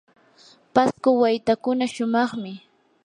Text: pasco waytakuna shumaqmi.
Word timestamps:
pasco 0.73 1.09
waytakuna 1.21 1.85
shumaqmi. 1.93 2.51